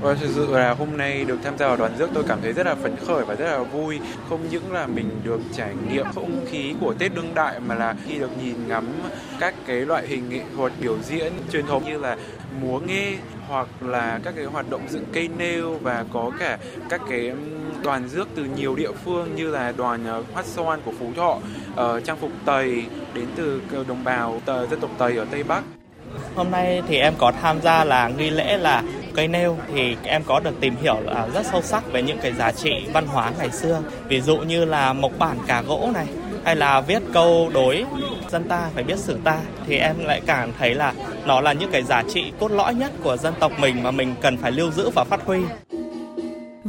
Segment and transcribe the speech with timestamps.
[0.00, 2.52] Và thực sự là hôm nay được tham gia vào đoàn rước tôi cảm thấy
[2.52, 3.98] rất là phấn khởi và rất là vui.
[4.28, 7.94] Không những là mình được trải nghiệm không khí của Tết đương đại mà là
[8.04, 8.86] khi được nhìn ngắm
[9.40, 12.16] các cái loại hình nghệ thuật biểu diễn truyền thống như là
[12.60, 13.12] múa nghe
[13.48, 16.58] hoặc là các cái hoạt động dựng cây nêu và có cả
[16.88, 17.32] các cái
[17.82, 21.06] đoàn rước từ nhiều địa phương như là đoàn ờ, Hoát hát xoan của Phú
[21.16, 21.38] Thọ,
[21.76, 25.62] ờ, trang phục Tây đến từ đồng bào dân tộc Tây ở Tây Bắc.
[26.34, 28.82] Hôm nay thì em có tham gia là nghi lễ là
[29.14, 32.32] cây nêu thì em có được tìm hiểu là rất sâu sắc về những cái
[32.32, 33.82] giá trị văn hóa ngày xưa.
[34.08, 36.06] Ví dụ như là mộc bản cà gỗ này,
[36.44, 37.84] hay là viết câu đối
[38.30, 40.92] dân ta phải biết sử ta, thì em lại cảm thấy là
[41.26, 44.14] nó là những cái giá trị cốt lõi nhất của dân tộc mình mà mình
[44.20, 45.38] cần phải lưu giữ và phát huy.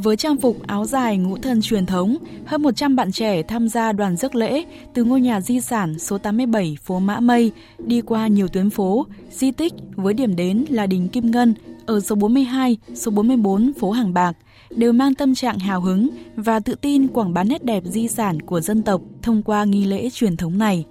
[0.04, 3.92] Với trang phục áo dài ngũ thân truyền thống, hơn 100 bạn trẻ tham gia
[3.92, 8.28] đoàn rước lễ từ ngôi nhà di sản số 87 phố Mã Mây đi qua
[8.28, 11.54] nhiều tuyến phố, di tích với điểm đến là đình Kim Ngân
[11.86, 14.38] ở số 42, số 44 phố Hàng Bạc
[14.70, 18.42] đều mang tâm trạng hào hứng và tự tin quảng bá nét đẹp di sản
[18.42, 20.86] của dân tộc thông qua nghi lễ truyền thống này.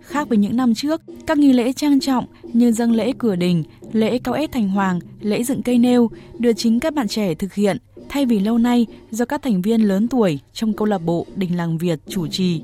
[0.00, 3.64] Khác với những năm trước, các nghi lễ trang trọng như dâng lễ cửa đình,
[3.92, 7.54] lễ cao ép thành hoàng, lễ dựng cây nêu được chính các bạn trẻ thực
[7.54, 7.76] hiện
[8.10, 11.56] thay vì lâu nay do các thành viên lớn tuổi trong câu lạc bộ Đình
[11.56, 12.62] Làng Việt chủ trì.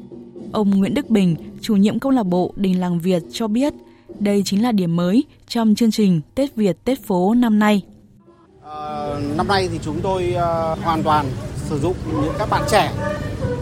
[0.53, 3.75] Ông Nguyễn Đức Bình, chủ nhiệm câu lạc bộ Đình Làng Việt cho biết,
[4.19, 7.83] đây chính là điểm mới trong chương trình Tết Việt Tết phố năm nay.
[8.65, 12.93] À, năm nay thì chúng tôi uh, hoàn toàn sử dụng những các bạn trẻ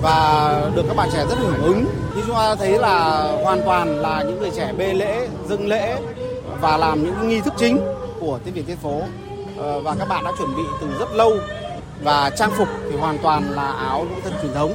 [0.03, 1.85] và được các bạn trẻ rất hưởng ứng.
[2.17, 5.99] Như chúng ta thấy là hoàn toàn là những người trẻ bê lễ, dâng lễ
[6.61, 7.79] và làm những nghi thức chính
[8.21, 9.01] của Tết Việt Tết phố.
[9.59, 11.33] À, và các bạn đã chuẩn bị từ rất lâu
[12.03, 14.75] và trang phục thì hoàn toàn là áo ngũ thân truyền thống.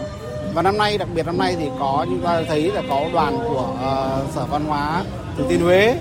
[0.53, 3.39] Và năm nay đặc biệt năm nay thì có như ta thấy là có đoàn
[3.49, 5.03] của uh, sở văn hóa
[5.37, 5.97] thừa thiên huế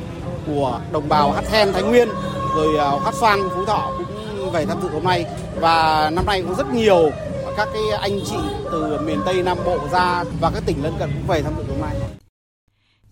[0.47, 2.09] của đồng bào hát then thái nguyên
[2.57, 3.93] rồi uh, hát xoan phú thọ
[4.39, 5.25] cũng về tham dự hôm nay.
[5.61, 7.11] Và năm nay cũng rất nhiều
[7.57, 8.37] các cái anh chị
[8.73, 11.65] từ miền tây nam bộ ra và các tỉnh lân cận cũng về tham dự
[11.69, 11.97] hôm nay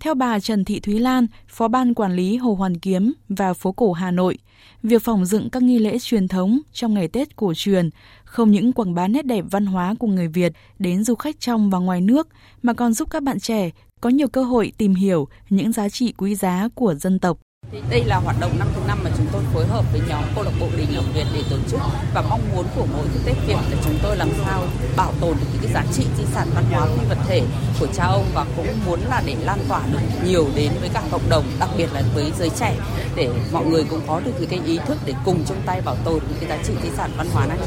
[0.01, 3.73] theo bà Trần Thị Thúy Lan, Phó ban Quản lý Hồ Hoàn Kiếm và Phố
[3.73, 4.39] Cổ Hà Nội,
[4.83, 7.91] việc phòng dựng các nghi lễ truyền thống trong ngày Tết cổ truyền
[8.25, 11.71] không những quảng bá nét đẹp văn hóa của người Việt đến du khách trong
[11.71, 12.29] và ngoài nước,
[12.63, 13.71] mà còn giúp các bạn trẻ
[14.01, 17.39] có nhiều cơ hội tìm hiểu những giá trị quý giá của dân tộc.
[17.73, 20.23] Thì đây là hoạt động năm thứ năm mà chúng tôi phối hợp với nhóm
[20.35, 21.81] câu lạc bộ Đình Làng Việt để tổ chức
[22.15, 24.63] và mong muốn của mỗi cái Tết Việt là chúng tôi làm sao
[24.97, 27.43] bảo tồn được những cái giá trị di sản văn hóa phi vật thể
[27.81, 31.03] của cha ông và cũng muốn là để lan tỏa được nhiều đến với cả
[31.11, 32.77] cộng đồng, đặc biệt là với giới trẻ
[33.17, 36.19] để mọi người cũng có được cái ý thức để cùng chung tay bảo tồn
[36.29, 37.59] những cái giá trị di sản văn hóa này.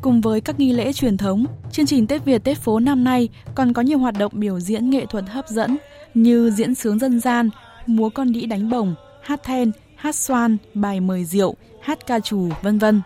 [0.00, 3.28] Cùng với các nghi lễ truyền thống, chương trình Tết Việt Tết phố năm nay
[3.54, 5.76] còn có nhiều hoạt động biểu diễn nghệ thuật hấp dẫn
[6.14, 7.50] như diễn sướng dân gian,
[7.86, 12.48] múa con đĩ đánh bổng, hát then, hát xoan, bài mời rượu, hát ca trù,
[12.62, 13.02] vân vân.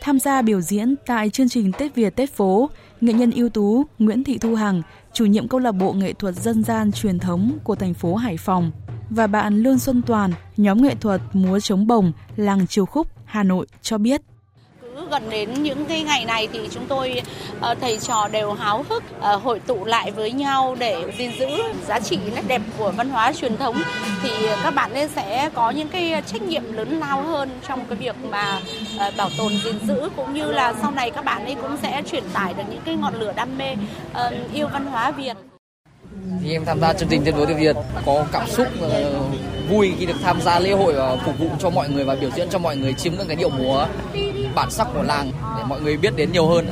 [0.00, 3.84] Tham gia biểu diễn tại chương trình Tết Việt Tết phố, nghệ nhân ưu tú
[3.98, 7.58] Nguyễn Thị Thu Hằng, chủ nhiệm câu lạc bộ nghệ thuật dân gian truyền thống
[7.64, 8.72] của thành phố Hải Phòng
[9.10, 13.42] và bạn Lương Xuân Toàn, nhóm nghệ thuật múa chống bồng làng Triều Khúc, Hà
[13.42, 14.20] Nội cho biết
[15.10, 17.22] gần đến những cái ngày này thì chúng tôi
[17.60, 21.48] ờ, thầy trò đều háo hức ờ, hội tụ lại với nhau để gìn giữ
[21.86, 23.76] giá trị nét đẹp của văn hóa truyền thống.
[24.22, 24.30] Thì
[24.62, 28.16] các bạn nên sẽ có những cái trách nhiệm lớn lao hơn trong cái việc
[28.30, 28.60] mà
[28.98, 32.02] ờ, bảo tồn, gìn giữ, cũng như là sau này các bạn ấy cũng sẽ
[32.10, 33.74] truyền tải được những cái ngọn lửa đam mê
[34.52, 35.53] yêu văn hóa Việt
[36.44, 38.90] thì em tham gia chương trình Tết Đối Việt có cảm xúc uh,
[39.70, 42.30] vui khi được tham gia lễ hội và phục vụ cho mọi người và biểu
[42.30, 43.86] diễn cho mọi người chiêm ngưỡng cái điệu múa
[44.54, 46.66] bản sắc của làng để mọi người biết đến nhiều hơn.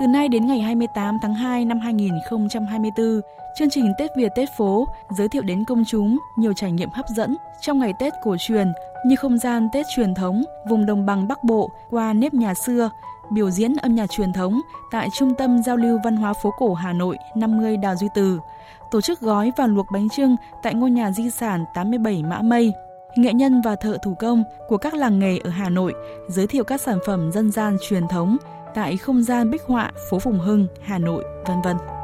[0.00, 3.20] Từ nay đến ngày 28 tháng 2 năm 2024,
[3.58, 7.08] chương trình Tết Việt Tết phố giới thiệu đến công chúng nhiều trải nghiệm hấp
[7.16, 8.72] dẫn trong ngày Tết cổ truyền
[9.06, 12.90] như không gian Tết truyền thống vùng đồng bằng Bắc Bộ qua nếp nhà xưa,
[13.30, 14.60] biểu diễn âm nhạc truyền thống
[14.90, 18.38] tại Trung tâm Giao lưu Văn hóa phố cổ Hà Nội 50 Đào Duy Từ,
[18.90, 22.72] tổ chức gói và luộc bánh trưng tại ngôi nhà di sản 87 Mã Mây,
[23.16, 25.94] nghệ nhân và thợ thủ công của các làng nghề ở Hà Nội
[26.28, 28.36] giới thiệu các sản phẩm dân gian truyền thống
[28.74, 31.97] tại không gian bích họa phố Phùng Hưng, Hà Nội, vân vân.